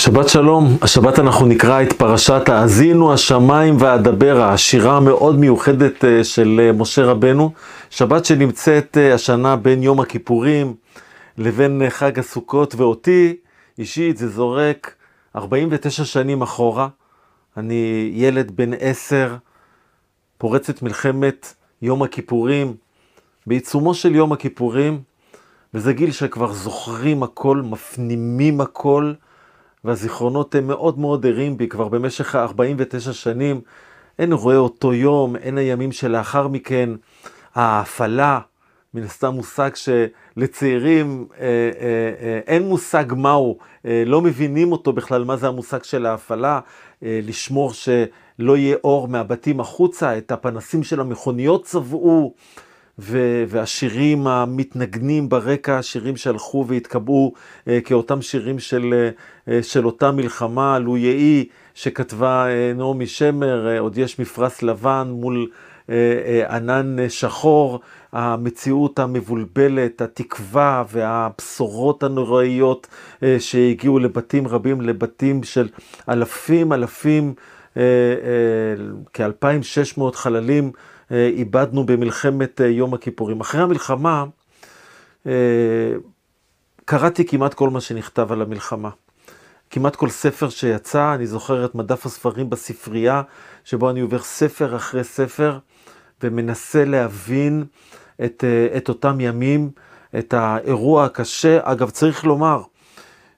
שבת 0.00 0.28
שלום, 0.28 0.76
השבת 0.82 1.18
אנחנו 1.18 1.46
נקרא 1.46 1.82
את 1.82 1.92
פרשת 1.92 2.48
האזינו 2.48 3.12
השמיים 3.12 3.76
ואדברה, 3.78 4.52
השירה 4.52 4.96
המאוד 4.96 5.38
מיוחדת 5.38 6.04
אה, 6.04 6.24
של 6.24 6.60
אה, 6.62 6.72
משה 6.72 7.04
רבנו, 7.04 7.52
שבת 7.90 8.24
שנמצאת 8.24 8.96
אה, 8.98 9.14
השנה 9.14 9.56
בין 9.56 9.82
יום 9.82 10.00
הכיפורים 10.00 10.74
לבין 11.38 11.82
חג 11.88 12.18
הסוכות, 12.18 12.74
ואותי 12.74 13.36
אישית 13.78 14.16
זה 14.16 14.28
זורק 14.28 14.94
49 15.36 16.04
שנים 16.04 16.42
אחורה, 16.42 16.88
אני 17.56 18.10
ילד 18.14 18.50
בן 18.50 18.70
עשר, 18.80 19.36
פורצת 20.38 20.82
מלחמת 20.82 21.54
יום 21.82 22.02
הכיפורים, 22.02 22.74
בעיצומו 23.46 23.94
של 23.94 24.14
יום 24.14 24.32
הכיפורים, 24.32 25.00
וזה 25.74 25.92
גיל 25.92 26.12
שכבר 26.12 26.52
זוכרים 26.52 27.22
הכל, 27.22 27.62
מפנימים 27.64 28.60
הכל, 28.60 29.12
והזיכרונות 29.84 30.54
הם 30.54 30.66
מאוד 30.66 30.98
מאוד 30.98 31.26
ערים 31.26 31.56
בי 31.56 31.68
כבר 31.68 31.88
במשך 31.88 32.34
ה-49 32.34 33.12
שנים. 33.12 33.60
אין 34.18 34.32
רואה 34.32 34.56
אותו 34.56 34.92
יום, 34.92 35.36
אין 35.36 35.58
הימים 35.58 35.92
שלאחר 35.92 36.48
מכן. 36.48 36.90
ההפעלה, 37.54 38.40
מן 38.94 39.02
הסתם 39.02 39.34
מושג 39.34 39.70
שלצעירים 39.74 41.26
אה, 41.38 41.44
אה, 41.44 41.50
אה, 42.20 42.40
אין 42.46 42.62
מושג 42.62 43.04
מהו, 43.16 43.58
אה, 43.86 44.02
לא 44.06 44.20
מבינים 44.20 44.72
אותו 44.72 44.92
בכלל, 44.92 45.24
מה 45.24 45.36
זה 45.36 45.48
המושג 45.48 45.82
של 45.82 46.06
ההפעלה, 46.06 46.60
אה, 47.02 47.20
לשמור 47.22 47.72
שלא 47.72 48.56
יהיה 48.56 48.76
אור 48.84 49.08
מהבתים 49.08 49.60
החוצה, 49.60 50.18
את 50.18 50.32
הפנסים 50.32 50.82
של 50.82 51.00
המכוניות 51.00 51.64
צבעו. 51.64 52.34
ו- 53.00 53.44
והשירים 53.48 54.26
המתנגנים 54.26 55.28
ברקע, 55.28 55.82
שירים 55.82 56.16
שהלכו 56.16 56.64
והתקבעו 56.68 57.32
אה, 57.68 57.80
כאותם 57.80 58.22
שירים 58.22 58.58
של, 58.58 59.08
אה, 59.48 59.62
של 59.62 59.86
אותה 59.86 60.10
מלחמה, 60.10 60.78
לו 60.78 60.96
יהי, 60.96 61.44
שכתבה 61.74 62.46
אה, 62.48 62.72
נעמי 62.76 63.06
שמר, 63.06 63.68
אה, 63.68 63.78
עוד 63.78 63.98
יש 63.98 64.18
מפרש 64.18 64.62
לבן 64.62 65.08
מול 65.10 65.48
אה, 65.90 65.94
אה, 66.26 66.56
ענן 66.56 66.98
אה, 66.98 67.10
שחור, 67.10 67.80
המציאות 68.12 68.98
המבולבלת, 68.98 70.00
התקווה 70.00 70.84
והבשורות 70.92 72.02
הנוראיות 72.02 72.86
אה, 73.22 73.36
שהגיעו 73.38 73.98
לבתים 73.98 74.48
רבים, 74.48 74.80
לבתים 74.80 75.42
של 75.42 75.68
אלפים 76.08 76.72
אלפים, 76.72 77.34
אה, 77.76 77.82
אה, 77.82 79.28
כ-2,600 79.40 80.12
חללים. 80.12 80.72
אה, 81.12 81.26
איבדנו 81.26 81.86
במלחמת 81.86 82.60
אה, 82.60 82.66
יום 82.66 82.94
הכיפורים. 82.94 83.40
אחרי 83.40 83.62
המלחמה 83.62 84.24
אה, 85.26 85.32
קראתי 86.84 87.26
כמעט 87.26 87.54
כל 87.54 87.70
מה 87.70 87.80
שנכתב 87.80 88.32
על 88.32 88.42
המלחמה. 88.42 88.90
כמעט 89.70 89.96
כל 89.96 90.08
ספר 90.08 90.48
שיצא, 90.48 91.14
אני 91.14 91.26
זוכר 91.26 91.64
את 91.64 91.74
מדף 91.74 92.06
הספרים 92.06 92.50
בספרייה, 92.50 93.22
שבו 93.64 93.90
אני 93.90 94.00
עובר 94.00 94.18
ספר 94.18 94.76
אחרי 94.76 95.04
ספר, 95.04 95.58
ומנסה 96.22 96.84
להבין 96.84 97.64
את, 98.24 98.44
את 98.76 98.88
אותם 98.88 99.20
ימים, 99.20 99.70
את 100.18 100.34
האירוע 100.34 101.04
הקשה. 101.04 101.58
אגב, 101.62 101.90
צריך 101.90 102.24
לומר 102.24 102.62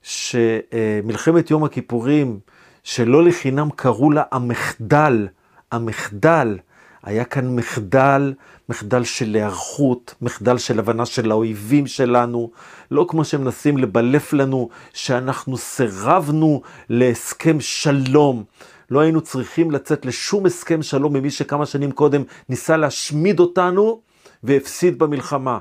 שמלחמת 0.03 1.51
יום 1.51 1.65
הכיפורים, 1.65 2.41
שלא 2.85 3.25
לחינם 3.25 3.69
קראו 3.77 4.11
לה 4.11 4.23
המחדל, 4.33 5.29
המחדל, 5.73 6.59
היה 7.03 7.25
כאן 7.25 7.57
מחדל, 7.57 8.35
מחדל 8.69 9.05
של 9.05 9.35
היערכות, 9.35 10.15
מחדל 10.23 10.59
של 10.59 10.79
הבנה 10.79 11.07
של 11.07 11.31
האויבים 11.31 11.87
שלנו, 11.87 12.51
לא 12.91 13.07
כמו 13.09 13.25
שמנסים 13.25 13.79
לבלף 13.79 14.33
לנו 14.33 14.69
שאנחנו 14.93 15.57
סירבנו 15.57 16.63
להסכם 16.89 17.61
שלום. 17.61 18.45
לא 18.91 19.01
היינו 19.01 19.21
צריכים 19.21 19.71
לצאת 19.71 20.07
לשום 20.07 20.47
הסכם 20.47 20.83
שלום 20.83 21.13
ממי 21.13 21.31
שכמה 21.31 21.67
שנים 21.67 21.93
קודם 21.93 22.23
ניסה 22.49 22.77
להשמיד 22.77 23.41
אותנו 23.41 24.01
והפסיד 24.43 24.99
במלחמה. 24.99 25.59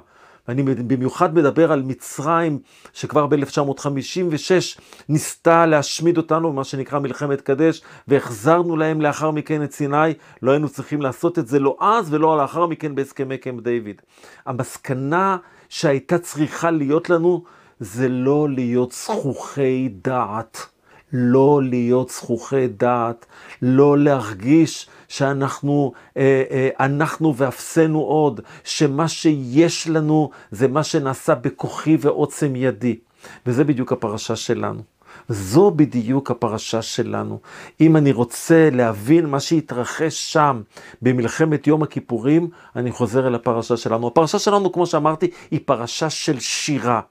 אני 0.52 0.64
במיוחד 0.64 1.36
מדבר 1.36 1.72
על 1.72 1.82
מצרים, 1.82 2.60
שכבר 2.94 3.28
ב-1956 3.28 4.80
ניסתה 5.10 5.66
להשמיד 5.66 6.18
אותנו 6.18 6.52
במה 6.52 6.64
שנקרא 6.64 7.00
מלחמת 7.00 7.42
קדש, 7.42 7.82
והחזרנו 8.08 8.78
להם 8.78 9.02
לאחר 9.02 9.32
מכן 9.32 9.64
את 9.64 9.72
סיני. 9.72 10.14
לא 10.42 10.52
היינו 10.52 10.70
צריכים 10.70 11.02
לעשות 11.02 11.40
את 11.40 11.48
זה 11.48 11.60
לא 11.60 11.78
אז 11.80 12.14
ולא 12.14 12.38
לאחר 12.38 12.66
מכן 12.66 12.96
בהסכמי 12.96 13.38
קמפ 13.38 13.64
דיוויד. 13.64 14.02
המסקנה 14.46 15.38
שהייתה 15.70 16.18
צריכה 16.18 16.72
להיות 16.72 17.10
לנו, 17.10 17.44
זה 17.80 18.10
לא 18.10 18.50
להיות 18.50 18.92
זכוכי 18.92 19.90
דעת. 20.04 20.71
לא 21.14 21.60
להיות 21.64 22.10
זכוכי 22.10 22.68
דעת, 22.68 23.26
לא 23.62 23.98
להרגיש 23.98 24.88
שאנחנו 25.08 25.92
אה, 26.18 26.44
אה, 26.52 26.70
אנחנו 26.80 27.36
ואפסנו 27.38 28.00
עוד, 28.00 28.42
שמה 28.64 29.08
שיש 29.08 29.88
לנו 29.88 30.30
זה 30.52 30.68
מה 30.68 30.84
שנעשה 30.84 31.36
בכוחי 31.36 31.98
ועוצם 32.00 32.56
ידי. 32.56 33.00
וזה 33.46 33.64
בדיוק 33.64 33.92
הפרשה 33.92 34.36
שלנו. 34.36 34.82
זו 35.30 35.72
בדיוק 35.72 36.32
הפרשה 36.32 36.82
שלנו. 36.82 37.40
אם 37.82 37.98
אני 37.98 38.12
רוצה 38.12 38.70
להבין 38.72 39.26
מה 39.26 39.40
שהתרחש 39.40 40.34
שם 40.34 40.62
במלחמת 41.02 41.68
יום 41.68 41.84
הכיפורים, 41.84 42.50
אני 42.76 42.92
חוזר 42.92 43.28
אל 43.28 43.36
הפרשה 43.36 43.78
שלנו. 43.78 44.08
הפרשה 44.08 44.40
שלנו, 44.40 44.72
כמו 44.72 44.86
שאמרתי, 44.86 45.32
היא 45.52 45.60
פרשה 45.66 46.10
של 46.10 46.40
שירה. 46.40 47.02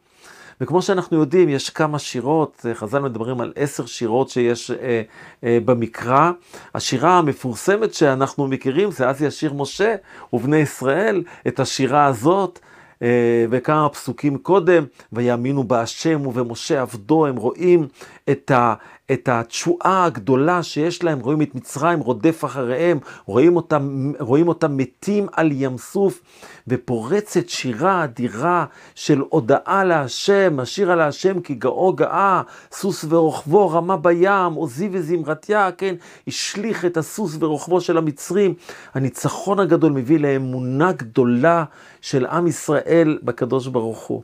וכמו 0.61 0.83
שאנחנו 0.83 1.17
יודעים, 1.17 1.49
יש 1.49 1.71
כמה 1.71 1.99
שירות, 1.99 2.67
אה, 2.69 2.75
חז"ל 2.75 2.99
מדברים 2.99 3.41
על 3.41 3.53
עשר 3.57 3.87
שירות 3.87 4.29
שיש 4.29 4.71
אה, 4.71 5.03
אה, 5.45 5.59
במקרא. 5.65 6.31
השירה 6.75 7.19
המפורסמת 7.19 7.95
שאנחנו 7.95 8.49
מכירים 8.49 8.91
זה 8.91 9.09
אז 9.09 9.23
ישיר 9.23 9.53
משה 9.53 9.97
ובני 10.33 10.57
ישראל, 10.57 11.23
את 11.49 11.61
השירה 11.61 12.07
הזאת. 12.07 12.59
אה, 13.03 13.47
וכמה 13.51 13.89
פסוקים 13.89 14.39
קודם, 14.39 14.85
ויאמינו 15.13 15.65
בהשם 15.65 16.27
ובמשה 16.27 16.83
עבדו, 16.83 17.27
הם 17.27 17.37
רואים 17.37 17.89
את, 18.31 18.51
ה, 18.51 18.75
את 19.13 19.29
התשועה 19.29 20.05
הגדולה 20.05 20.63
שיש 20.63 21.05
להם, 21.05 21.21
רואים 21.21 21.43
את 21.43 21.55
מצרים 21.55 22.01
רודף 22.01 22.45
אחריהם, 22.45 22.99
רואים 23.27 23.57
אותם, 23.57 24.13
רואים 24.19 24.49
אותם 24.49 24.77
מתים 24.77 25.27
על 25.33 25.53
ים 25.53 25.79
סוף, 25.79 26.21
ופורצת 26.69 27.49
שירה 27.49 28.05
אדירה 28.05 28.65
של 28.95 29.23
הודאה 29.29 29.85
להשם, 29.85 30.61
השיר 30.61 30.93
על 30.93 31.01
השם 31.01 31.41
כי 31.41 31.55
גאו 31.55 31.93
גאה, 31.93 32.43
סוס 32.73 33.05
ורוכבו 33.09 33.71
רמה 33.71 33.97
בים, 33.97 34.53
עוזי 34.55 34.89
וזמרתיה, 34.93 35.73
כן, 35.73 35.95
השליך 36.27 36.85
את 36.85 36.97
הסוס 36.97 37.37
ורוכבו 37.41 37.81
של 37.81 37.99
המצרים. 37.99 38.55
הניצחון 38.95 39.61
הגדול 39.61 39.93
מביא 39.93 40.19
לאמונה 40.19 40.93
גדולה 40.93 41.65
של 42.01 42.27
עם 42.27 42.47
ישראל 42.47 43.19
בקדוש 43.23 43.67
ברוך 43.67 44.07
הוא. 44.07 44.23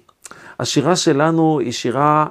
השירה 0.61 0.97
שלנו 0.97 1.61
היא 1.61 1.73
שירה 1.73 2.27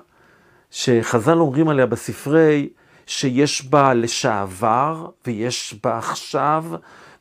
שחז"ל 0.72 1.40
אומרים 1.40 1.70
עליה 1.70 1.86
בספרי, 1.86 2.70
שיש 3.06 3.66
בה 3.66 3.94
לשעבר, 3.94 5.06
ויש 5.28 5.80
בה 5.84 5.98
עכשיו, 5.98 6.66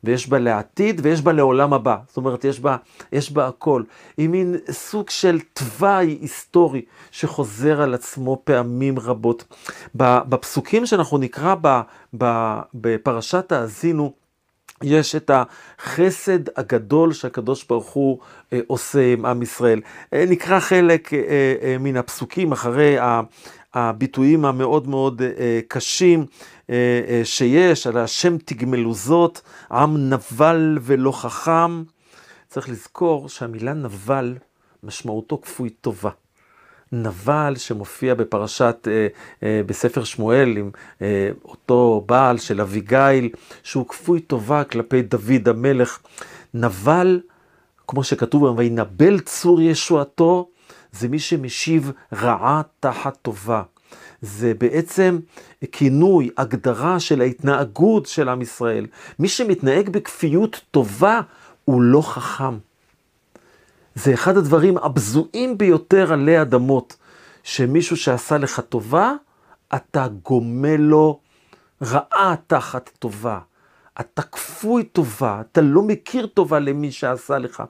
ויש 0.04 0.28
בה 0.28 0.38
לעתיד, 0.38 1.00
ויש 1.04 1.22
בה 1.22 1.32
לעולם 1.32 1.72
הבא. 1.72 1.96
זאת 2.08 2.16
אומרת, 2.16 2.44
יש 2.44 2.60
בה, 2.60 2.76
יש 3.12 3.32
בה 3.32 3.46
הכל. 3.46 3.82
היא 4.16 4.28
מין 4.28 4.56
סוג 4.70 5.10
של 5.10 5.40
תוואי 5.52 6.18
היסטורי 6.20 6.82
שחוזר 7.10 7.82
על 7.82 7.94
עצמו 7.94 8.42
פעמים 8.44 8.98
רבות. 8.98 9.44
בפסוקים 9.94 10.86
שאנחנו 10.86 11.18
נקרא 11.18 11.54
בפרשת 12.74 13.52
האזינו, 13.52 14.12
יש 14.84 15.14
את 15.14 15.30
החסד 15.34 16.58
הגדול 16.58 17.12
שהקדוש 17.12 17.64
ברוך 17.64 17.90
הוא 17.90 18.18
אה, 18.52 18.60
עושה 18.66 19.12
עם 19.12 19.26
עם 19.26 19.42
ישראל. 19.42 19.80
אה, 20.12 20.24
נקרא 20.28 20.60
חלק 20.60 21.14
אה, 21.14 21.18
אה, 21.62 21.76
מן 21.78 21.96
הפסוקים 21.96 22.52
אחרי 22.52 22.96
הביטויים 23.74 24.44
המאוד 24.44 24.88
מאוד 24.88 25.22
אה, 25.22 25.60
קשים 25.68 26.26
אה, 26.70 27.00
אה, 27.08 27.20
שיש, 27.24 27.86
על 27.86 27.96
השם 27.98 28.38
תגמלו 28.38 28.94
זאת, 28.94 29.40
עם 29.70 30.10
נבל 30.10 30.78
ולא 30.82 31.12
חכם. 31.12 31.82
צריך 32.48 32.68
לזכור 32.68 33.28
שהמילה 33.28 33.72
נבל 33.72 34.36
משמעותו 34.82 35.40
כפוי 35.40 35.70
טובה. 35.70 36.10
נבל 36.94 37.54
שמופיע 37.56 38.14
בפרשת, 38.14 38.88
אה, 38.90 39.06
אה, 39.42 39.60
בספר 39.66 40.04
שמואל, 40.04 40.56
עם 40.56 40.70
אה, 41.02 41.30
אותו 41.44 42.04
בעל 42.06 42.38
של 42.38 42.60
אביגיל, 42.60 43.28
שהוא 43.62 43.88
כפוי 43.88 44.20
טובה 44.20 44.64
כלפי 44.64 45.02
דוד 45.02 45.48
המלך. 45.48 45.98
נבל, 46.54 47.20
כמו 47.88 48.04
שכתוב, 48.04 48.58
וינבל 48.58 49.20
צור 49.20 49.60
ישועתו, 49.60 50.48
זה 50.92 51.08
מי 51.08 51.18
שמשיב 51.18 51.92
רעה 52.12 52.62
תחת 52.80 53.18
טובה. 53.22 53.62
זה 54.22 54.52
בעצם 54.58 55.18
כינוי, 55.72 56.30
הגדרה 56.36 57.00
של 57.00 57.20
ההתנהגות 57.20 58.06
של 58.06 58.28
עם 58.28 58.42
ישראל. 58.42 58.86
מי 59.18 59.28
שמתנהג 59.28 59.88
בכפיות 59.88 60.60
טובה 60.70 61.20
הוא 61.64 61.82
לא 61.82 62.02
חכם. 62.02 62.58
זה 63.94 64.14
אחד 64.14 64.36
הדברים 64.36 64.78
הבזויים 64.78 65.58
ביותר 65.58 66.12
עלי 66.12 66.42
אדמות, 66.42 66.96
שמישהו 67.42 67.96
שעשה 67.96 68.38
לך 68.38 68.60
טובה, 68.60 69.12
אתה 69.74 70.08
גומל 70.22 70.76
לו 70.76 71.20
רעה 71.82 72.34
תחת 72.46 72.90
טובה. 72.98 73.38
אתה 74.00 74.22
כפוי 74.22 74.84
טובה, 74.84 75.40
אתה 75.40 75.60
לא 75.60 75.82
מכיר 75.82 76.26
טובה 76.26 76.58
למי 76.58 76.92
שעשה 76.92 77.38
לך. 77.38 77.62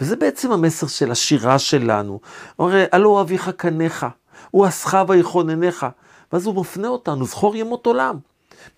וזה 0.00 0.16
בעצם 0.16 0.52
המסר 0.52 0.86
של 0.86 1.10
השירה 1.10 1.58
שלנו. 1.58 2.20
הרי 2.58 2.84
הלא 2.92 3.20
אביך 3.20 3.50
קניך, 3.56 4.06
הוא 4.50 4.66
עשך 4.66 4.94
ויכוננך. 5.08 5.86
ואז 6.32 6.46
הוא 6.46 6.54
מפנה 6.60 6.88
אותנו, 6.88 7.24
זכור 7.24 7.56
ימות 7.56 7.86
עולם. 7.86 8.16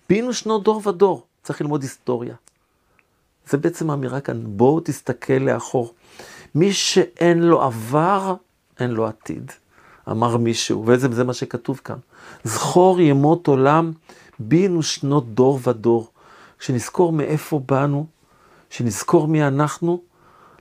בינו 0.09 0.33
שנות 0.33 0.63
דור 0.63 0.87
ודור. 0.87 1.25
צריך 1.43 1.61
ללמוד 1.61 1.81
היסטוריה. 1.81 2.35
זה 3.49 3.57
בעצם 3.57 3.89
האמירה 3.89 4.19
כאן, 4.19 4.41
בואו 4.45 4.79
תסתכל 4.79 5.33
לאחור. 5.33 5.93
מי 6.55 6.73
שאין 6.73 7.39
לו 7.43 7.61
עבר, 7.61 8.35
אין 8.79 8.91
לו 8.91 9.07
עתיד, 9.07 9.51
אמר 10.11 10.37
מישהו, 10.37 10.83
וזה 10.87 11.23
מה 11.23 11.33
שכתוב 11.33 11.81
כאן. 11.83 11.97
זכור 12.43 13.01
ימות 13.01 13.47
עולם, 13.47 13.91
בינו 14.39 14.83
שנות 14.83 15.33
דור 15.33 15.59
ודור. 15.63 16.09
כשנזכור 16.59 17.11
מאיפה 17.11 17.61
באנו, 17.67 18.05
כשנזכור 18.69 19.27
מי 19.27 19.43
אנחנו, 19.43 20.01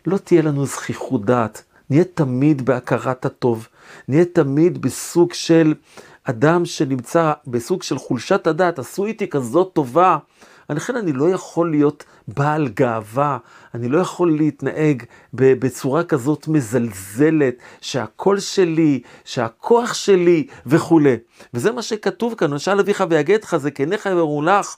לא 0.07 0.19
תהיה 0.19 0.43
לנו 0.43 0.67
זכיחות 0.67 1.25
דעת. 1.25 1.63
נהיה 1.91 2.05
תמיד 2.05 2.65
בהכרת 2.65 3.25
הטוב. 3.25 3.69
נהיה 4.09 4.25
תמיד 4.25 4.83
בסוג 4.83 5.33
של 5.33 5.75
אדם 6.25 6.65
שנמצא 6.65 7.33
בסוג 7.47 7.83
של 7.83 7.99
חולשת 7.99 8.47
הדעת. 8.47 8.79
עשו 8.79 9.05
איתי 9.05 9.29
כזאת 9.29 9.71
טובה. 9.73 10.19
לכן 10.71 10.97
אני 10.97 11.13
לא 11.13 11.31
יכול 11.31 11.71
להיות 11.71 12.05
בעל 12.29 12.69
גאווה, 12.69 13.39
אני 13.75 13.89
לא 13.89 13.99
יכול 13.99 14.37
להתנהג 14.37 15.03
בצורה 15.35 16.05
כזאת 16.05 16.49
מזלזלת, 16.49 17.55
שהקול 17.81 18.41
שלי, 18.41 19.01
שהכוח 19.25 19.95
שלי 19.95 20.47
וכולי. 20.67 21.17
וזה 21.55 21.73
מה 21.73 21.83
שכתוב 21.83 22.35
כאן, 22.35 22.55
נשאל 22.55 22.81
אביך 22.81 23.05
ויגדך, 23.11 23.57
זה 23.57 23.71
כניך 23.71 24.07
יראו 24.07 24.43
לך. 24.43 24.77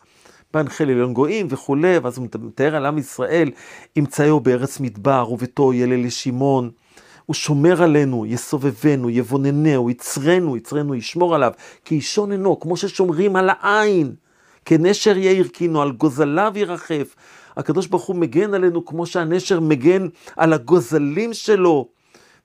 בהנחל 0.55 0.85
עליון 0.85 1.13
גויים 1.13 1.47
וכולי, 1.51 1.99
ואז 1.99 2.19
הוא 2.19 2.27
מתאר 2.41 2.77
על 2.77 2.87
עם 2.87 2.99
ישראל, 2.99 3.51
ימצאהו 3.97 4.41
בארץ 4.41 4.81
מדבר 4.81 5.27
וביתו 5.31 5.73
ילה 5.73 5.97
לשמעון. 5.97 6.71
הוא 7.27 7.35
שומר 7.35 7.83
עלינו, 7.83 8.27
יסובבנו, 8.27 9.11
יבוננהו, 9.11 9.91
יצרנו, 9.91 10.57
יצרנו, 10.57 10.95
ישמור 10.95 11.35
עליו, 11.35 11.53
כי 11.85 11.95
אישון 11.95 12.33
אינו, 12.33 12.61
כמו 12.61 12.77
ששומרים 12.77 13.37
על 13.37 13.51
העין. 13.61 14.15
כנשר 14.65 15.17
יאיר 15.17 15.49
קינו, 15.49 15.83
על 15.83 15.93
גוזליו 15.93 16.53
ירחף. 16.57 17.17
הקדוש 17.57 17.87
ברוך 17.87 18.05
הוא 18.05 18.17
מגן 18.17 18.55
עלינו 18.55 18.85
כמו 18.85 19.07
שהנשר 19.07 19.61
מגן 19.61 20.09
על 20.37 20.53
הגוזלים 20.53 21.35
שלו. 21.35 21.89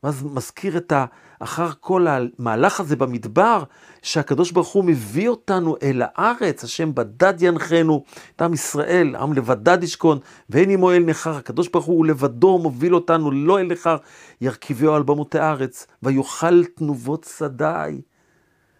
ואז 0.04 0.24
מזכיר 0.24 0.77
את 0.77 0.92
ה... 0.92 1.06
אחר 1.39 1.69
כל 1.80 2.07
המהלך 2.07 2.80
הזה 2.80 2.95
במדבר, 2.95 3.63
שהקדוש 4.01 4.51
ברוך 4.51 4.68
הוא 4.68 4.86
מביא 4.86 5.30
אותנו 5.30 5.75
אל 5.83 6.01
הארץ, 6.06 6.63
השם 6.63 6.95
בדד 6.95 7.42
ינחנו, 7.42 8.04
את 8.36 8.42
עם 8.42 8.54
ישראל, 8.54 9.16
עם 9.16 9.33
לבדד 9.33 9.83
ישכון, 9.83 10.19
ואין 10.50 10.69
עמו 10.69 10.92
אל 10.92 11.04
נכר, 11.04 11.36
הקדוש 11.36 11.68
ברוך 11.68 11.86
הוא 11.86 12.06
לבדו 12.06 12.57
מוביל 12.57 12.95
אותנו, 12.95 13.31
לא 13.31 13.60
אל 13.60 13.68
נכר, 13.68 13.98
ירכיבהו 14.42 14.94
על 14.94 15.04
במותי 15.04 15.39
הארץ, 15.39 15.88
ויאכל 16.04 16.66
תנובות 16.66 17.27
שדי, 17.38 18.01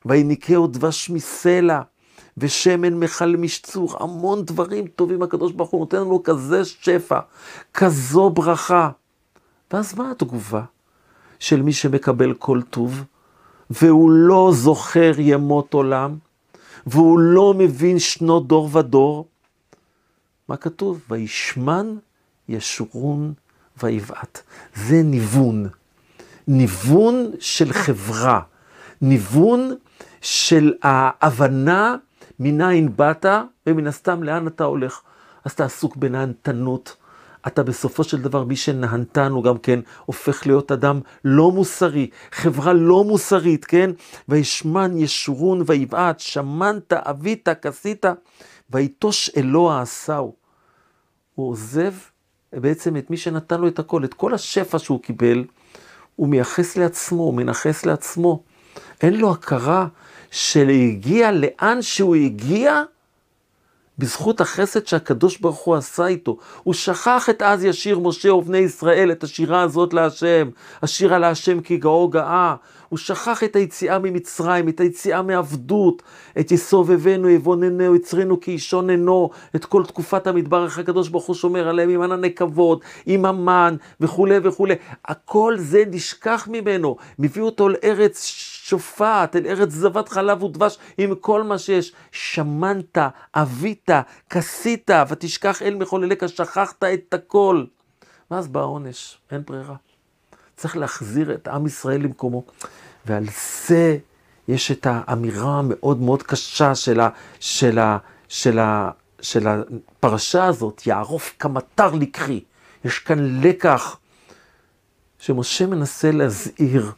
ויניקהו 0.06 0.68
דבש 0.68 1.10
מסלע. 1.10 1.82
ושמן 2.40 2.94
מחל 2.94 3.36
משצור, 3.36 3.98
המון 4.00 4.46
דברים 4.46 4.88
טובים 4.88 5.22
הקדוש 5.22 5.52
ברוך 5.52 5.70
הוא 5.70 5.80
נותן 5.80 5.98
לנו 5.98 6.24
כזה 6.24 6.66
שפע, 6.66 7.20
כזו 7.74 8.30
ברכה. 8.30 8.90
ואז 9.74 9.96
מה 9.98 10.12
התגובה 10.12 10.64
של 11.40 11.62
מי 11.62 11.74
שמקבל 11.74 12.34
כל 12.34 12.62
טוב, 12.70 13.04
והוא 13.70 14.12
לא 14.12 14.52
זוכר 14.54 15.12
ימות 15.18 15.74
עולם, 15.74 16.18
והוא 16.88 17.20
לא 17.20 17.54
מבין 17.58 18.00
שנות 18.00 18.48
דור 18.48 18.70
ודור? 18.78 19.28
מה 20.48 20.58
כתוב? 20.58 21.02
וישמן 21.10 21.96
ישורון 22.50 23.34
ויבעט. 23.84 24.42
זה 24.76 25.02
ניוון. 25.04 25.70
ניוון 26.48 27.32
של 27.40 27.74
חברה. 27.74 28.42
ניוון 29.02 29.76
של 30.22 30.74
ההבנה 30.84 31.96
מניין 32.40 32.96
באת, 32.96 33.26
ומן 33.68 33.88
הסתם 33.88 34.24
לאן 34.24 34.48
אתה 34.48 34.64
הולך. 34.64 35.02
אז 35.46 35.52
אתה 35.52 35.66
עסוק 35.66 35.96
בנהנתנות. 35.96 36.96
אתה 37.48 37.64
בסופו 37.64 38.04
של 38.04 38.22
דבר, 38.22 38.44
מי 38.44 38.56
שנהנתן 38.56 39.32
הוא 39.32 39.44
גם 39.44 39.58
כן 39.58 39.80
הופך 40.06 40.48
להיות 40.48 40.72
אדם 40.72 41.00
לא 41.26 41.52
מוסרי, 41.52 42.10
חברה 42.32 42.74
לא 42.74 43.04
מוסרית, 43.04 43.66
כן? 43.66 43.92
וישמן 44.30 44.98
ישורון 44.98 45.64
ויבעט, 45.66 46.20
שמנת, 46.20 46.94
אבית, 46.94 47.50
כסית, 47.62 48.06
ויטוש 48.70 49.32
אלוה 49.38 49.82
עשהו. 49.82 50.34
הוא 51.36 51.50
עוזב 51.50 51.94
בעצם 52.54 52.98
את 52.98 53.10
מי 53.10 53.18
שנתן 53.18 53.62
לו 53.62 53.68
את 53.68 53.80
הכל, 53.80 54.04
את 54.04 54.14
כל 54.14 54.34
השפע 54.34 54.80
שהוא 54.80 55.02
קיבל, 55.02 55.46
הוא 56.16 56.28
מייחס 56.28 56.78
לעצמו, 56.78 57.24
הוא 57.24 57.34
מנכס 57.34 57.86
לעצמו. 57.86 58.44
אין 59.02 59.14
לו 59.14 59.32
הכרה 59.32 59.88
שהגיע 60.32 61.32
לאן 61.32 61.82
שהוא 61.82 62.16
הגיע 62.16 62.84
בזכות 64.00 64.42
החסד 64.42 64.88
שהקדוש 64.88 65.38
ברוך 65.38 65.60
הוא 65.60 65.76
עשה 65.76 66.08
איתו. 66.08 66.38
הוא 66.64 66.74
שכח 66.74 67.30
את 67.30 67.42
אז 67.42 67.64
ישיר 67.64 68.00
משה 68.00 68.34
ובני 68.34 68.58
ישראל, 68.58 69.12
את 69.12 69.24
השירה 69.24 69.62
הזאת 69.62 69.94
להשם, 69.94 70.50
השירה 70.82 71.20
להשם 71.20 71.62
כי 71.62 71.78
גאו 71.78 72.08
גאה. 72.08 72.56
הוא 72.90 73.00
שכח 73.00 73.44
את 73.44 73.56
היציאה 73.56 74.00
ממצרים, 74.00 74.70
את 74.70 74.80
היציאה 74.80 75.22
מעבדות, 75.22 76.04
את 76.40 76.52
יסובבנו, 76.52 77.30
יבוננו, 77.30 77.96
יצרנו 77.96 78.40
כי 78.40 78.52
אישון 78.52 78.90
אינו, 78.90 79.30
את 79.56 79.66
כל 79.66 79.84
תקופת 79.86 80.28
המדבר, 80.28 80.66
איך 80.66 80.80
הקדוש 80.80 81.10
ברוך 81.10 81.26
הוא 81.26 81.36
שומר 81.36 81.68
עליהם 81.68 81.90
עם 81.90 82.02
ענני 82.02 82.36
כבוד, 82.36 82.80
עם 83.06 83.26
המן 83.26 83.76
וכולי 84.02 84.36
וכולי. 84.44 84.76
הכל 85.06 85.56
זה 85.58 85.84
נשכח 85.88 86.48
ממנו, 86.52 86.96
מביא 87.20 87.42
אותו 87.42 87.70
לארץ 87.70 88.26
שופעת, 88.70 89.36
אל 89.36 89.48
ארץ 89.48 89.70
זבת 89.70 90.10
חלב 90.10 90.44
ודבש, 90.44 90.78
עם 90.98 91.16
כל 91.16 91.44
מה 91.44 91.58
שיש. 91.58 91.94
שמנת, 92.12 92.98
אבית, 93.36 93.90
כסית, 94.30 94.90
ותשכח 95.10 95.62
אל 95.62 95.76
מחולליך, 95.76 96.30
שכחת 96.30 96.84
את 96.84 97.14
הכל. 97.14 97.64
ואז 98.32 98.48
בא 98.48 98.60
העונש, 98.60 99.18
אין 99.32 99.42
ברירה. 99.46 99.76
צריך 100.56 100.78
להחזיר 100.78 101.34
את 101.34 101.48
עם 101.48 101.66
ישראל 101.66 102.02
למקומו. 102.02 102.44
ועל 103.06 103.26
זה 103.68 103.98
יש 104.48 104.72
את 104.72 104.88
האמירה 104.90 105.60
המאוד 105.60 106.02
מאוד 106.02 106.24
קשה 106.24 106.76
של, 106.76 107.00
ה, 107.00 107.10
של, 107.40 107.80
ה, 107.80 107.98
של, 108.28 108.60
ה, 108.60 108.92
של 109.22 109.48
הפרשה 109.48 110.46
הזאת, 110.46 110.88
יערוף 110.88 111.36
כמטר 111.40 111.96
לקחי. 111.96 112.44
יש 112.86 113.00
כאן 113.00 113.42
לקח 113.42 113.98
שמשה 115.20 115.66
מנסה 115.66 116.12
להזהיר, 116.12 116.92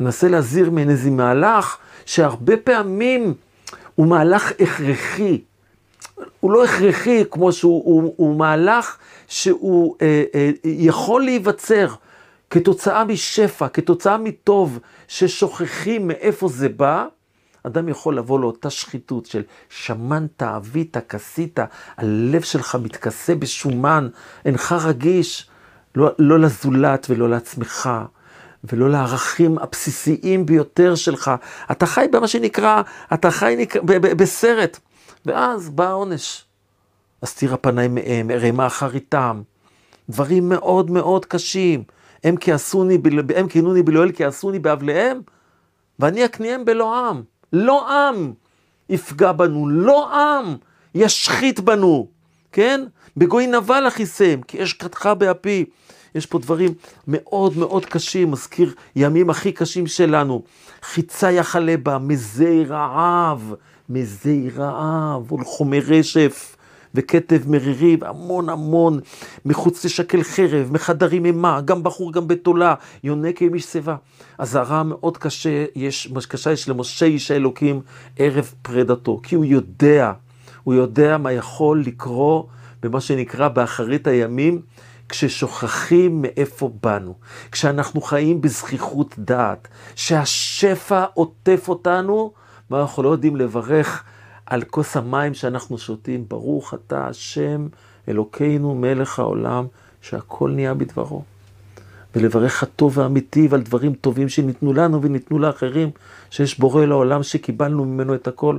מנסה 0.00 0.28
להזהיר 0.28 0.70
מעין 0.70 0.90
איזה 0.90 1.10
מהלך 1.10 1.76
שהרבה 2.06 2.56
פעמים 2.56 3.34
הוא 3.94 4.06
מהלך 4.06 4.52
הכרחי. 4.60 5.40
הוא 6.40 6.52
לא 6.52 6.64
הכרחי 6.64 7.24
כמו 7.30 7.52
שהוא 7.52 7.82
הוא, 7.84 8.14
הוא 8.16 8.36
מהלך 8.36 8.96
שהוא 9.28 9.96
אה, 10.02 10.24
אה, 10.34 10.50
יכול 10.64 11.24
להיווצר, 11.24 11.88
כתוצאה 12.50 13.04
משפע, 13.04 13.68
כתוצאה 13.68 14.18
מטוב, 14.18 14.78
ששוכחים 15.08 16.08
מאיפה 16.08 16.48
זה 16.48 16.68
בא, 16.68 17.06
אדם 17.62 17.88
יכול 17.88 18.18
לבוא 18.18 18.40
לאותה 18.40 18.70
שחיתות 18.70 19.26
של 19.26 19.42
שמנת, 19.68 20.42
אבית, 20.42 20.96
כסית, 21.08 21.58
הלב 21.96 22.42
שלך 22.42 22.78
מתכסה 22.82 23.34
בשומן, 23.34 24.08
אינך 24.44 24.72
רגיש, 24.84 25.50
לא, 25.94 26.10
לא 26.18 26.38
לזולת 26.38 27.06
ולא 27.10 27.28
לעצמך, 27.28 27.90
ולא 28.64 28.90
לערכים 28.90 29.58
הבסיסיים 29.58 30.46
ביותר 30.46 30.94
שלך. 30.94 31.30
אתה 31.70 31.86
חי 31.86 32.06
במה 32.12 32.28
שנקרא, 32.28 32.82
אתה 33.14 33.30
חי 33.30 33.54
נק... 33.58 33.76
ב- 33.76 34.06
ב- 34.06 34.12
בסרט, 34.22 34.78
ואז 35.26 35.70
בא 35.70 35.88
העונש. 35.88 36.44
אסתיר 37.24 37.54
הפניים 37.54 37.94
מהם, 37.94 38.30
אראה 38.30 38.52
מה 38.52 38.66
אחריתם. 38.66 39.42
דברים 40.08 40.48
מאוד 40.48 40.90
מאוד 40.90 41.24
קשים. 41.24 41.82
הם 42.24 42.34
כעסוני, 42.40 42.98
הם 43.36 43.48
כינוני 43.48 43.82
בלואל 43.82 44.10
כעסוני 44.14 44.58
באבליהם, 44.58 45.20
ואני 45.98 46.24
אקניהם 46.24 46.64
בלא 46.64 47.08
עם. 47.08 47.22
לא 47.52 47.90
עם 47.90 48.32
יפגע 48.88 49.32
בנו, 49.32 49.68
לא 49.68 50.14
עם 50.14 50.56
ישחית 50.94 51.60
בנו, 51.60 52.08
כן? 52.52 52.84
בגוי 53.16 53.46
נבל 53.46 53.88
אכיסם, 53.88 54.40
כי 54.48 54.62
אש 54.62 54.72
קדחה 54.72 55.14
באפי. 55.14 55.64
יש 56.16 56.26
פה 56.26 56.38
דברים 56.38 56.74
מאוד 57.08 57.58
מאוד 57.58 57.86
קשים, 57.86 58.30
מזכיר 58.30 58.74
ימים 58.96 59.30
הכי 59.30 59.52
קשים 59.52 59.86
שלנו. 59.86 60.42
חיצה 60.82 61.30
יחלה 61.30 61.76
בה, 61.76 61.98
מזי 61.98 62.64
רעב, 62.64 63.54
מזי 63.88 64.50
רעב, 64.56 65.32
ולחומי 65.32 65.80
רשף, 65.80 66.56
וכתב 66.94 67.50
מרירי, 67.50 67.96
והמון 68.00 68.48
המון, 68.48 69.00
מחוץ 69.44 69.84
לשקל 69.84 70.22
חרב, 70.22 70.72
מחדרים 70.72 71.26
אימה, 71.26 71.60
גם 71.60 71.82
בחור 71.82 72.12
גם 72.12 72.28
בתולה, 72.28 72.74
יונק 73.04 73.42
עם 73.42 73.54
איש 73.54 73.64
שיבה. 73.64 73.96
אזהרה 74.38 74.82
מאוד 74.82 75.16
קשה 75.16 75.64
יש, 75.76 76.12
קשה 76.28 76.52
יש 76.52 76.68
למשה 76.68 77.06
איש 77.06 77.30
האלוקים 77.30 77.80
ערב 78.18 78.52
פרידתו, 78.62 79.20
כי 79.22 79.34
הוא 79.34 79.44
יודע, 79.44 80.12
הוא 80.64 80.74
יודע 80.74 81.18
מה 81.18 81.32
יכול 81.32 81.82
לקרוא 81.86 82.42
במה 82.82 83.00
שנקרא 83.00 83.48
באחרית 83.48 84.06
הימים, 84.06 84.60
כששוכחים 85.08 86.22
מאיפה 86.22 86.70
באנו, 86.82 87.14
כשאנחנו 87.52 88.00
חיים 88.00 88.40
בזכיחות 88.40 89.14
דעת, 89.18 89.68
שהשפע 89.94 91.04
עוטף 91.14 91.64
אותנו, 91.68 92.32
ואנחנו 92.70 93.02
לא 93.02 93.08
יודעים 93.08 93.36
לברך 93.36 94.04
על 94.46 94.62
כוס 94.62 94.96
המים 94.96 95.34
שאנחנו 95.34 95.78
שותים, 95.78 96.24
ברוך 96.28 96.74
אתה 96.74 97.06
השם 97.06 97.66
אלוקינו 98.08 98.74
מלך 98.74 99.18
העולם, 99.18 99.66
שהכל 100.02 100.50
נהיה 100.50 100.74
בדברו. 100.74 101.22
ולברך 102.16 102.62
הטוב 102.62 102.98
והאמיתי 102.98 103.48
ועל 103.50 103.62
דברים 103.62 103.94
טובים 103.94 104.28
שניתנו 104.28 104.72
לנו 104.72 105.02
וניתנו 105.02 105.38
לאחרים, 105.38 105.90
שיש 106.30 106.58
בורא 106.58 106.84
לעולם 106.84 107.22
שקיבלנו 107.22 107.84
ממנו 107.84 108.14
את 108.14 108.28
הכל, 108.28 108.58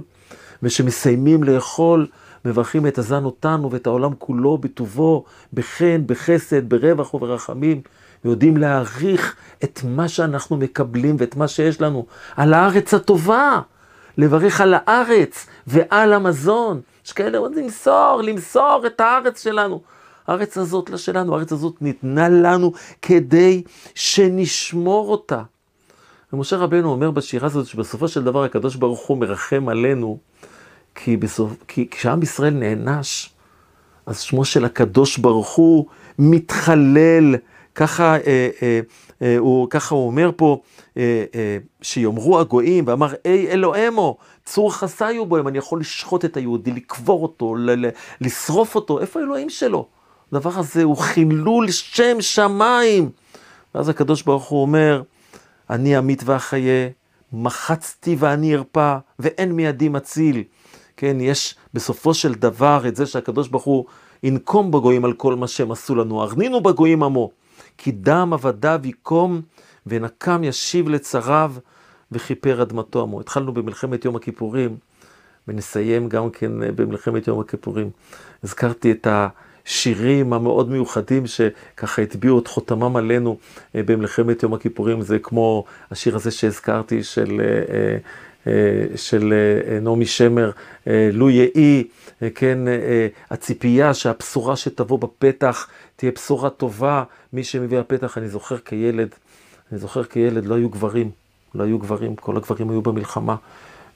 ושמסיימים 0.63 1.44
לאכול 1.44 2.08
מברכים 2.48 2.88
את 2.88 2.98
הזן 2.98 3.25
אותנו 3.25 3.72
ואת 3.72 3.88
העולם 3.88 4.12
כולו 4.18 4.58
בטובו, 4.58 5.24
בחן, 5.54 6.01
בחסד, 6.06 6.70
ברווח 6.70 7.13
וברחמים, 7.13 7.82
ויודעים 8.25 8.58
להעריך 8.58 9.36
את 9.63 9.82
מה 9.84 10.08
שאנחנו 10.08 10.58
מקבלים 10.58 11.16
ואת 11.20 11.36
מה 11.36 11.48
שיש 11.48 11.82
לנו, 11.82 12.06
על 12.36 12.54
הארץ 12.54 12.94
הטובה, 12.94 13.62
לברך 14.18 14.62
על 14.62 14.74
הארץ 14.77 15.48
ועל 15.68 16.13
המזון. 16.13 16.82
יש 17.06 17.13
כאלה 17.13 17.38
עוד 17.38 17.56
למסור, 17.56 18.22
למסור 18.24 18.84
את 18.86 19.01
הארץ 19.01 19.44
שלנו. 19.44 19.82
הארץ 20.27 20.58
הזאת 20.58 20.89
לא 20.89 20.98
שלנו, 20.98 21.36
הארץ 21.36 21.51
הזאת 21.51 21.82
ניתנה 21.82 22.30
לנו 22.30 22.74
כדי 23.01 23.63
שנשמור 23.96 25.12
אותה. 25.12 25.42
ומשה 26.34 26.58
רבנו 26.58 26.92
אומר 26.92 27.12
בשירה 27.12 27.46
הזאת 27.46 27.66
שבסופו 27.66 28.08
של 28.08 28.24
דבר 28.24 28.44
הקדוש 28.44 28.75
ברוך 28.75 29.08
הוא 29.08 29.18
מרחם 29.18 29.70
עלינו 29.70 30.18
כי, 31.04 31.18
בסוף, 31.18 31.51
כי 31.68 31.88
כשעם 31.92 32.24
ישראל 32.24 32.54
נענש, 32.54 33.30
אז 34.06 34.20
שמו 34.22 34.46
של 34.46 34.66
הקדוש 34.66 35.18
ברוך 35.18 35.56
הוא 35.56 35.86
מתחלל, 36.20 37.36
ככה, 37.75 38.16
אה, 38.16 38.50
אה, 38.62 38.80
אה, 39.22 39.38
הוא, 39.38 39.68
ככה 39.70 39.96
הוא 39.96 40.08
אומר 40.08 40.32
פה, 40.36 40.62
אה, 40.98 41.24
אה, 41.36 41.58
שיאמרו 41.82 42.39
הגויים, 42.39 42.84
ואמר, 42.88 43.13
אי 43.25 43.48
אלוהימו, 43.48 44.18
צור 44.46 44.74
חסיו 44.74 45.25
בוהם, 45.25 45.48
אני 45.48 45.58
יכול 45.58 45.80
לשחוט 45.80 46.25
את 46.25 46.38
היהודי, 46.38 46.72
לקבור 46.72 47.24
אותו, 47.24 47.56
ל- 47.56 47.86
ל- 47.86 47.89
לשרוף 48.22 48.75
אותו, 48.75 49.00
איפה 49.00 49.20
האלוהים 49.20 49.50
שלו? 49.50 49.88
הדבר 50.32 50.60
הזה 50.60 50.84
הוא 50.84 50.98
חילול 50.98 51.72
שם 51.72 52.18
שמיים. 52.20 53.10
ואז 53.75 53.89
הקדוש 53.89 54.24
ברוך 54.24 54.46
הוא 54.46 54.62
אומר, 54.62 55.01
אני 55.70 55.98
אמית 55.98 56.22
ואחיה, 56.25 56.88
מחצתי 57.34 58.16
ואני 58.20 58.56
ארפא, 58.56 58.98
ואין 59.20 59.51
מידי 59.51 59.89
מציל. 59.89 60.44
כן, 60.98 61.18
יש 61.20 61.56
בסופו 61.74 62.13
של 62.13 62.34
דבר 62.34 62.88
את 62.88 62.96
זה 62.96 63.06
שהקדוש 63.06 63.48
ברוך 63.48 63.63
הוא 63.63 63.86
ינקום 64.24 64.72
בגויים 64.72 65.06
על 65.06 65.13
כל 65.13 65.36
מה 65.36 65.48
שהם 65.48 65.72
עשו 65.72 65.96
לנו. 65.96 66.24
ארנינו 66.24 66.62
בגויים 66.62 67.04
עמו, 67.04 67.32
כי 67.77 67.92
דם 67.92 68.34
עבדיו 68.34 68.82
יקום 68.84 69.42
ונקם 69.88 70.44
ישיב 70.44 70.89
לצריו 70.89 71.54
וכיפר 72.12 72.62
אדמתו 72.62 73.01
עמו. 73.01 73.20
התחלנו 73.20 73.54
במלחמת 73.54 74.06
יום 74.06 74.16
הכיפורים 74.16 74.77
ונסיים 75.48 76.10
גם 76.10 76.30
כן 76.30 76.51
במלחמת 76.75 77.27
יום 77.27 77.39
הכיפורים. 77.39 77.89
הזכרתי 78.44 78.92
את 78.92 79.08
השירים 79.10 80.34
המאוד 80.34 80.70
מיוחדים 80.70 81.27
שככה 81.27 82.01
הטביעו 82.01 82.39
את 82.39 82.48
חותמם 82.48 82.96
עלינו 82.96 83.38
אה, 83.75 83.84
במלחמת 83.84 84.44
יום 84.44 84.54
הכיפורים. 84.54 85.01
זה 85.01 85.20
כמו 85.20 85.63
השיר 85.92 86.16
הזה 86.16 86.32
שהזכרתי 86.32 87.04
של... 87.04 87.42
אה, 88.48 88.51
אה, 88.92 88.98
של 88.98 89.34
נעמי 89.82 90.06
שמר, 90.06 90.51
לו 91.13 91.30
יהי, 91.30 91.84
כן, 92.36 92.60
הציפייה 93.32 93.94
שהבשורה 93.94 94.56
שתבוא 94.56 95.00
בפתח 95.00 95.68
תהיה 95.96 96.12
בשורה 96.12 96.50
טובה, 96.50 97.04
מי 97.34 97.44
שמביא 97.44 97.80
הפתח, 97.80 98.18
אני 98.18 98.30
זוכר 98.30 98.58
כילד, 98.58 99.10
אני 99.72 99.80
זוכר 99.80 100.04
כילד, 100.04 100.46
לא 100.46 100.56
היו 100.56 100.70
גברים, 100.70 101.12
לא 101.56 101.63
היו 101.63 101.80
גברים, 101.80 102.16
כל 102.16 102.38
הגברים 102.38 102.70
היו 102.70 102.82
במלחמה. 102.82 103.36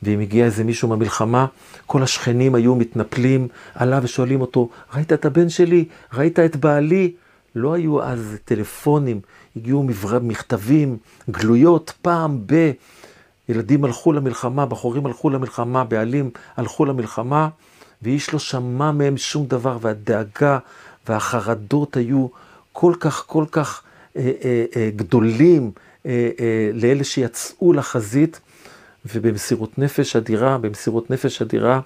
ואם 0.04 0.20
הגיע 0.20 0.46
איזה 0.46 0.64
מישהו 0.64 0.88
מהמלחמה, 0.88 1.46
כל 1.88 2.04
השכנים 2.04 2.56
היו 2.56 2.76
מתנפלים 2.76 3.48
עליו 3.76 4.00
ושואלים 4.04 4.42
אותו, 4.42 4.70
ראית 4.94 5.14
את 5.14 5.26
הבן 5.26 5.50
שלי? 5.50 5.86
ראית 6.14 6.40
את 6.40 6.56
בעלי? 6.56 7.14
לא 7.56 7.74
היו 7.74 8.04
אז 8.04 8.38
טלפונים, 8.46 9.20
הגיעו 9.56 9.88
מכתבים, 10.22 10.98
גלויות, 11.30 11.94
פעם 12.02 12.40
ב... 12.46 12.72
ילדים 13.52 13.86
הלכו 13.86 14.14
למלחמה, 14.14 14.66
בחורים 14.66 15.06
הלכו 15.06 15.30
למלחמה, 15.30 15.84
בעלים 15.84 16.30
הלכו 16.58 16.86
למלחמה, 16.86 17.50
ואיש 18.02 18.34
לא 18.34 18.40
שמע 18.40 18.92
מהם 18.92 19.18
שום 19.18 19.46
דבר, 19.46 19.78
והדאגה 19.82 20.58
והחרדות 21.08 21.98
היו 21.98 22.28
כל 22.72 22.94
כך, 23.00 23.24
כל 23.28 23.46
כך 23.52 23.82
אה, 24.18 24.32
אה, 24.44 24.66
אה, 24.76 24.90
גדולים 24.96 25.72
אה, 26.06 26.30
אה, 26.40 26.72
לאלה 26.74 27.04
שיצאו 27.04 27.74
לחזית, 27.74 28.40
ובמסירות 29.06 29.78
נפש 29.78 30.16
אדירה, 30.16 30.58
במסירות 30.58 31.10
נפש 31.10 31.42
אדירה, 31.42 31.80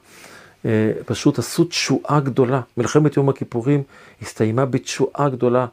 אה, 0.66 0.92
פשוט 1.06 1.40
עשו 1.40 1.64
תשועה 1.64 2.20
גדולה. 2.20 2.62
מלחמת 2.78 3.18
יום 3.18 3.30
הכיפורים 3.30 3.84
הסתיימה 4.22 4.66
בתשועה 4.66 5.30
גדולה, 5.30 5.66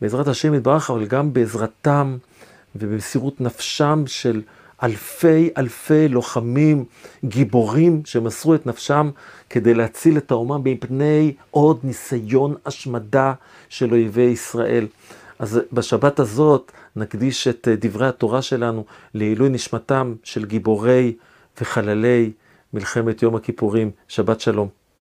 בעזרת 0.00 0.28
השם 0.28 0.54
יתברך, 0.54 0.90
אבל 0.90 1.06
גם 1.06 1.32
בעזרתם 1.32 2.16
ובמסירות 2.76 3.40
נפשם 3.40 4.04
של 4.06 4.42
אלפי 4.82 5.50
אלפי 5.56 6.08
לוחמים, 6.08 6.84
גיבורים, 7.24 8.02
שמסרו 8.04 8.54
את 8.54 8.66
נפשם 8.66 9.10
כדי 9.50 9.74
להציל 9.74 10.16
את 10.16 10.30
האומה 10.30 10.58
מפני 10.58 11.34
עוד 11.50 11.80
ניסיון 11.84 12.54
השמדה 12.66 13.32
של 13.68 13.92
אויבי 13.92 14.22
ישראל. 14.22 14.86
אז 15.38 15.60
בשבת 15.72 16.18
הזאת 16.18 16.72
נקדיש 16.96 17.48
את 17.48 17.68
דברי 17.80 18.08
התורה 18.08 18.42
שלנו 18.42 18.84
לעילוי 19.14 19.48
נשמתם 19.48 20.14
של 20.24 20.44
גיבורי 20.44 21.16
וחללי 21.60 22.32
מלחמת 22.72 23.22
יום 23.22 23.36
הכיפורים. 23.36 23.90
שבת 24.08 24.40
שלום. 24.40 24.85